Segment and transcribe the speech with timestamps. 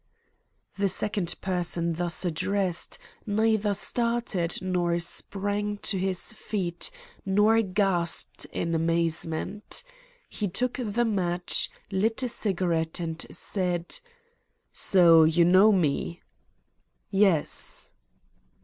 [0.79, 6.89] The person thus addressed neither started, nor sprang to his feet,
[7.23, 9.83] nor gasped in amazement
[10.27, 13.99] He took the match, lit a cigarette, and said:
[14.73, 16.23] "So you know me?"
[17.11, 17.93] "Yes."